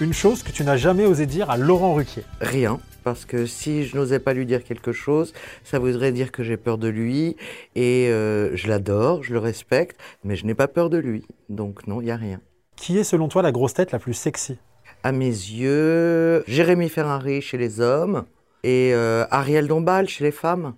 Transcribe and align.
Une 0.00 0.12
chose 0.12 0.44
que 0.44 0.52
tu 0.52 0.62
n'as 0.62 0.76
jamais 0.76 1.06
osé 1.06 1.26
dire 1.26 1.50
à 1.50 1.56
Laurent 1.56 1.94
Ruquier. 1.94 2.22
Rien, 2.40 2.78
parce 3.02 3.24
que 3.24 3.46
si 3.46 3.84
je 3.84 3.96
n'osais 3.96 4.20
pas 4.20 4.32
lui 4.32 4.46
dire 4.46 4.62
quelque 4.62 4.92
chose, 4.92 5.32
ça 5.64 5.80
voudrait 5.80 6.12
dire 6.12 6.30
que 6.30 6.44
j'ai 6.44 6.56
peur 6.56 6.78
de 6.78 6.86
lui, 6.86 7.34
et 7.74 8.06
euh, 8.08 8.54
je 8.54 8.68
l'adore, 8.68 9.24
je 9.24 9.32
le 9.32 9.40
respecte, 9.40 9.98
mais 10.22 10.36
je 10.36 10.46
n'ai 10.46 10.54
pas 10.54 10.68
peur 10.68 10.88
de 10.88 10.98
lui. 10.98 11.26
Donc 11.48 11.88
non, 11.88 12.00
il 12.00 12.04
n'y 12.04 12.10
a 12.12 12.16
rien. 12.16 12.40
Qui 12.76 12.96
est 12.96 13.02
selon 13.02 13.26
toi 13.26 13.42
la 13.42 13.50
grosse 13.50 13.74
tête 13.74 13.90
la 13.90 13.98
plus 13.98 14.14
sexy? 14.14 14.58
À 15.02 15.10
mes 15.10 15.26
yeux, 15.26 16.44
Jérémy 16.46 16.88
Ferrari 16.88 17.42
chez 17.42 17.58
les 17.58 17.80
hommes, 17.80 18.24
et 18.62 18.92
euh, 18.94 19.26
Ariel 19.32 19.66
Dombal 19.66 20.08
chez 20.08 20.22
les 20.22 20.30
femmes. 20.30 20.74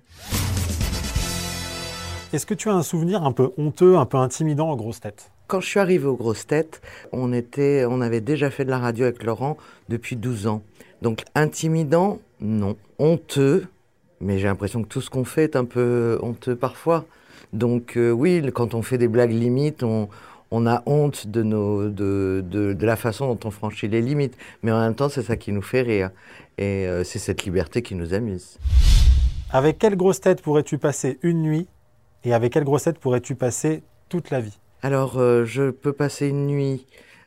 Est-ce 2.33 2.47
que 2.47 2.55
tu 2.55 2.71
as 2.71 2.75
un 2.75 2.83
souvenir 2.83 3.23
un 3.23 3.33
peu 3.33 3.51
honteux, 3.59 3.99
un 3.99 4.07
peu 4.07 4.17
intimidant 4.17 4.71
aux 4.71 4.77
grosses 4.77 5.01
têtes 5.01 5.31
Quand 5.51 5.61
je 5.61 5.67
suis 5.67 5.81
arrivé 5.81 6.07
aux 6.07 6.15
grosses 6.15 6.47
têtes, 6.47 6.81
on, 7.11 7.33
était, 7.33 7.85
on 7.85 8.01
avait 8.03 8.21
déjà 8.21 8.51
fait 8.51 8.65
de 8.65 8.71
la 8.71 8.79
radio 8.79 9.07
avec 9.07 9.25
Laurent 9.25 9.57
depuis 9.89 10.15
12 10.15 10.47
ans. 10.47 10.63
Donc 11.03 11.25
intimidant, 11.35 12.21
non. 12.41 12.77
Honteux, 13.01 13.67
mais 14.21 14.39
j'ai 14.39 14.47
l'impression 14.47 14.81
que 14.85 14.87
tout 14.87 15.01
ce 15.01 15.11
qu'on 15.11 15.25
fait 15.25 15.43
est 15.43 15.57
un 15.57 15.65
peu 15.65 16.21
honteux 16.23 16.55
parfois. 16.55 17.05
Donc 17.53 17.97
euh, 17.97 18.13
oui, 18.13 18.49
quand 18.55 18.75
on 18.75 18.83
fait 18.83 18.97
des 18.97 19.09
blagues 19.09 19.33
limites, 19.33 19.83
on, 19.83 20.09
a 20.69 20.85
honte 20.87 21.27
de, 21.27 22.77
la 22.81 22.95
façon 22.95 23.35
dont 23.35 23.49
on 23.49 23.51
franchit 23.51 23.89
les 23.89 24.03
limites. 24.03 24.37
Mais 24.63 24.71
en 24.71 24.79
même 24.79 24.95
temps, 24.95 25.09
c'est 25.09 25.25
ça 25.25 25.37
qui 25.37 25.51
nous 25.51 25.63
fait 25.63 25.83
rire. 25.83 26.11
Et 26.59 26.87
euh, 26.87 27.03
c'est 27.03 27.19
cette 27.19 27.43
liberté 27.43 27.83
qui 27.83 27.97
nous 27.97 28.15
amuse. 28.15 28.57
Avec 29.51 29.81
quelle 29.81 29.97
grosse 29.97 30.21
tête 30.21 30.43
pourrais-tu 30.43 30.79
passer 30.79 31.19
une 31.25 31.43
nuit? 31.43 31.67
Et 32.23 32.35
avec 32.35 32.53
quelle 32.53 32.63
grosse 32.63 32.85
tête 32.85 33.01
pourrais-tu 33.01 33.35
passer 33.35 33.83
toute 34.09 34.31
la 34.31 34.39
vie? 34.39 34.57
Alors, 34.83 35.19
euh, 35.19 35.45
je 35.45 35.71
peux 35.71 35.93
passer 35.93 36.29
une 36.29 36.47
nuit 36.47 36.87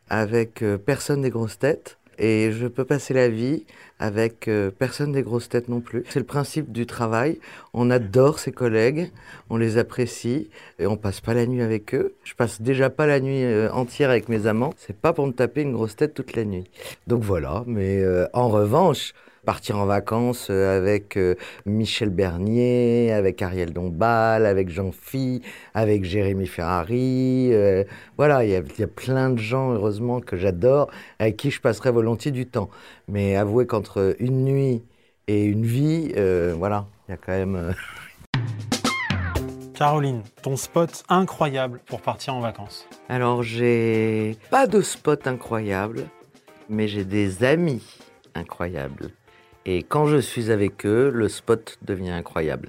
avec 0.10 0.62
euh, 0.62 0.78
personne 0.78 1.22
des 1.22 1.30
grosses 1.30 1.60
têtes 1.60 1.98
et 2.18 2.52
je 2.52 2.68
peux 2.68 2.86
passer 2.86 3.14
la 3.14 3.30
vie 3.30 3.66
avec 4.00 4.48
euh, 4.48 4.70
personne 4.72 5.12
des 5.12 5.24
grosses 5.24 5.50
têtes 5.50 5.70
non 5.70 5.82
plus. 5.82 6.04
C'est 6.10 6.20
le 6.20 6.26
principe 6.26 6.72
du 6.72 6.86
travail. 6.86 7.40
On 7.74 7.90
adore 7.90 8.40
ses 8.40 8.52
collègues, 8.52 9.12
on 9.50 9.58
les 9.58 9.78
apprécie 9.78 10.50
et 10.80 10.88
on 10.88 10.98
passe 10.98 11.22
pas 11.22 11.34
la 11.34 11.46
nuit 11.46 11.62
avec 11.62 11.94
eux. 11.96 12.16
Je 12.24 12.34
passe 12.34 12.62
déjà 12.62 12.90
pas 12.90 13.08
la 13.08 13.20
nuit 13.20 13.44
euh, 13.44 13.72
entière 13.72 14.10
avec 14.10 14.30
mes 14.30 14.48
amants. 14.48 14.74
C'est 14.78 14.98
pas 14.98 15.14
pour 15.14 15.28
me 15.28 15.32
taper 15.32 15.62
une 15.62 15.74
grosse 15.74 15.96
tête 15.96 16.14
toute 16.14 16.36
la 16.36 16.46
nuit. 16.46 16.70
Donc 17.08 17.24
voilà. 17.24 17.64
Mais 17.66 18.00
euh, 18.00 18.28
en 18.34 18.50
revanche, 18.50 19.14
partir 19.46 19.78
en 19.78 19.86
vacances 19.86 20.48
euh, 20.50 20.78
avec 20.78 21.18
euh, 21.18 21.36
Michel 21.66 22.10
Bernier, 22.10 23.12
avec 23.12 23.42
Ariel 23.42 23.74
Dombal, 23.74 24.46
avec 24.46 24.70
Jean 24.70 24.92
Phi, 24.92 25.42
avec 25.74 26.04
Jérémy 26.04 26.48
Ferrari. 26.48 27.50
Euh, 27.52 27.84
voilà, 28.18 28.44
il 28.46 28.52
y, 28.52 28.56
a, 28.56 28.62
y, 28.78 28.84
a 28.84 28.88
plein 28.88 29.30
de 29.30 29.40
gens, 29.40 29.72
heureusement, 29.72 30.22
que 30.22 30.38
j'adore, 30.38 30.90
avec 31.20 31.38
qui 31.38 31.52
je 31.52 31.62
passerai 31.62 31.92
volontiers 31.92 32.32
du 32.32 32.46
temps. 32.46 32.70
Mais 33.08 33.36
avouez 33.36 33.68
qu'entre 33.68 34.16
une 34.20 34.46
nuit 34.46 34.84
et 35.28 35.44
une 35.44 35.66
vie, 35.66 36.12
euh, 36.18 36.54
voilà, 36.58 36.88
il 37.08 37.12
y 37.12 37.14
a 37.14 37.18
quand 37.18 37.34
même... 37.34 37.74
Caroline, 39.74 40.22
ton 40.42 40.56
spot 40.56 41.04
incroyable 41.10 41.82
pour 41.88 42.02
partir 42.02 42.36
en 42.36 42.42
vacances 42.42 42.88
Alors, 43.10 43.42
j'ai 43.42 44.38
pas 44.52 44.68
de 44.68 44.82
spot 44.82 45.26
incroyable, 45.26 46.06
mais 46.70 46.88
j'ai 46.88 47.06
des 47.06 47.44
amis 47.44 47.84
incroyables. 48.36 49.10
Et 49.66 49.82
quand 49.82 50.08
je 50.08 50.18
suis 50.18 50.52
avec 50.52 50.86
eux, 50.86 51.10
le 51.10 51.30
spot 51.30 51.78
devient 51.84 52.10
incroyable. 52.10 52.68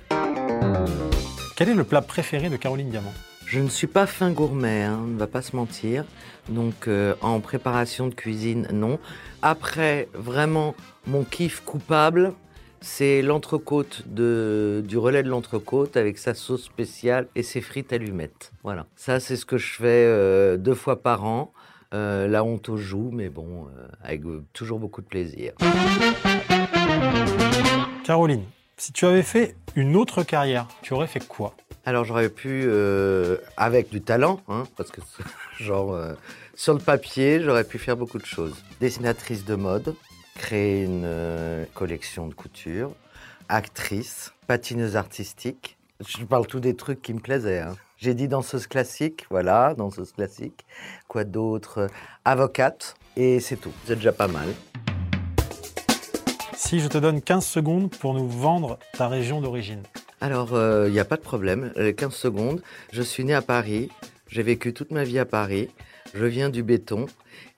Quel 1.57 1.69
est 1.69 1.75
le 1.75 1.83
plat 1.83 2.03
préféré 2.03 2.49
de 2.51 2.57
Caroline 2.57 2.89
Diamant? 2.89 3.13
Je 3.47 3.59
ne 3.59 3.69
suis 3.69 3.89
pas 3.89 4.07
fin 4.07 4.31
gourmet, 4.31 4.83
hein, 4.83 5.01
on 5.03 5.07
ne 5.09 5.19
va 5.19 5.27
pas 5.27 5.43
se 5.43 5.57
mentir. 5.57 6.05
Donc 6.49 6.87
euh, 6.87 7.15
en 7.21 7.41
préparation 7.41 8.07
de 8.07 8.15
cuisine, 8.15 8.69
non. 8.73 9.01
Après, 9.43 10.09
vraiment, 10.15 10.77
mon 11.07 11.25
kiff 11.25 11.61
coupable, 11.65 12.33
c'est 12.81 13.23
l'entrecôte 13.23 14.05
de, 14.07 14.85
du 14.87 14.97
relais 14.97 15.25
de 15.25 15.29
l'entrecôte 15.29 15.97
avec 15.97 16.19
sa 16.19 16.33
sauce 16.33 16.63
spéciale 16.63 17.27
et 17.35 17.43
ses 17.43 17.61
frites 17.61 17.93
allumettes. 17.93 18.53
Voilà. 18.63 18.87
Ça, 18.95 19.19
c'est 19.19 19.37
ce 19.37 19.47
que 19.47 19.59
je 19.59 19.75
fais 19.75 20.07
euh, 20.07 20.57
deux 20.57 20.75
fois 20.75 21.03
par 21.03 21.25
an. 21.25 21.53
Euh, 21.95 22.27
la 22.27 22.45
honte 22.45 22.69
aux 22.69 22.77
joues, 22.77 23.11
mais 23.13 23.29
bon, 23.29 23.67
euh, 23.67 23.87
avec 24.03 24.23
toujours 24.53 24.81
beaucoup 24.81 25.01
de 25.01 25.07
plaisir. 25.07 25.53
Caroline, 28.05 28.43
si 28.77 28.93
tu 28.93 29.07
avais 29.07 29.23
fait 29.23 29.57
une 29.77 29.97
autre 29.97 30.25
carrière, 30.25 30.67
tu 30.83 30.93
aurais 30.93 31.07
fait 31.07 31.27
quoi? 31.27 31.55
Alors 31.87 32.05
j'aurais 32.05 32.31
pu, 32.31 32.65
euh, 32.67 33.37
avec 33.57 33.91
du 33.91 34.01
talent, 34.01 34.41
hein, 34.49 34.65
parce 34.77 34.91
que 34.91 35.01
genre 35.61 35.95
euh, 35.95 36.15
sur 36.55 36.73
le 36.73 36.81
papier, 36.81 37.41
j'aurais 37.43 37.65
pu 37.65 37.79
faire 37.79 37.97
beaucoup 37.97 38.19
de 38.19 38.27
choses. 38.27 38.65
Dessinatrice 38.81 39.45
de 39.45 39.55
mode, 39.55 39.95
créer 40.35 40.85
une 40.85 41.05
euh, 41.05 41.65
collection 41.75 42.27
de 42.27 42.35
couture, 42.35 42.93
actrice, 43.49 44.33
patineuse 44.47 44.97
artistique. 44.97 45.77
Je 46.07 46.25
parle 46.25 46.47
tout 46.47 46.61
des 46.61 46.75
trucs 46.75 47.03
qui 47.03 47.13
me 47.13 47.21
plaisaient. 47.21 47.61
Hein. 47.61 47.77
J'ai 47.97 48.15
dit 48.15 48.29
danseuse 48.29 48.67
classique, 48.67 49.27
voilà, 49.31 49.75
danseuse 49.75 50.13
classique. 50.13 50.65
Quoi 51.09 51.25
d'autre? 51.25 51.89
Avocate, 52.25 52.97
et 53.17 53.41
c'est 53.41 53.57
tout. 53.57 53.73
C'est 53.87 53.97
déjà 53.97 54.13
pas 54.13 54.29
mal. 54.29 54.49
Si 56.57 56.81
je 56.81 56.89
te 56.89 56.99
donne 56.99 57.21
15 57.21 57.45
secondes 57.45 57.91
pour 57.91 58.15
nous 58.15 58.29
vendre 58.29 58.79
ta 58.97 59.07
région 59.07 59.41
d'origine. 59.41 59.83
Alors, 60.21 60.49
il 60.53 60.57
euh, 60.57 60.91
n'y 60.91 60.99
a 60.99 61.05
pas 61.05 61.17
de 61.17 61.23
problème. 61.23 61.73
Euh, 61.77 61.93
15 61.93 62.13
secondes. 62.15 62.63
Je 62.93 63.03
suis 63.03 63.25
né 63.25 63.35
à 63.35 63.43
Paris. 63.43 63.91
J'ai 64.35 64.43
vécu 64.43 64.73
toute 64.73 64.91
ma 64.91 65.05
vie 65.05 65.21
à 65.21 65.27
Paris. 65.27 65.69
Je 66.13 66.25
viens 66.25 66.51
du 66.51 66.65
béton. 66.65 67.07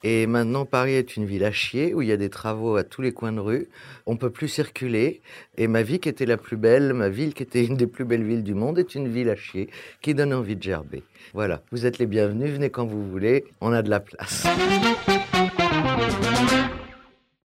Et 0.03 0.27
maintenant, 0.27 0.67
Paris 0.67 0.93
est 0.93 1.17
une 1.17 1.25
ville 1.25 1.45
à 1.45 1.51
chier 1.51 1.95
où 1.95 2.03
il 2.03 2.09
y 2.09 2.13
a 2.13 2.19
des 2.19 2.29
travaux 2.29 2.77
à 2.77 2.85
tous 2.85 3.01
les 3.01 3.13
coins 3.13 3.33
de 3.33 3.41
rue. 3.41 3.69
On 4.05 4.19
peut 4.19 4.29
plus 4.29 4.49
circuler. 4.49 5.23
Et 5.57 5.69
ma 5.69 5.81
vie 5.81 6.01
qui 6.01 6.11
était 6.11 6.27
la 6.27 6.37
plus 6.37 6.59
belle, 6.59 6.93
ma 6.93 7.09
ville 7.09 7.33
qui 7.33 7.45
était 7.45 7.65
une 7.67 7.79
des 7.79 7.87
plus 7.87 8.05
belles 8.05 8.25
villes 8.25 8.45
du 8.45 8.53
monde, 8.53 8.79
est 8.79 8.95
une 8.95 9.09
ville 9.09 9.31
à 9.31 9.37
chier 9.37 9.71
qui 10.03 10.13
donne 10.13 10.35
envie 10.35 10.55
de 10.55 10.63
gerber. 10.63 11.03
Voilà. 11.33 11.63
Vous 11.73 11.87
êtes 11.87 11.99
les 11.99 12.05
bienvenus. 12.05 12.51
Venez 12.51 12.69
quand 12.69 12.85
vous 12.85 13.09
voulez. 13.11 13.47
On 13.63 13.73
a 13.73 13.81
de 13.81 13.89
la 13.89 14.01
place. 14.01 14.47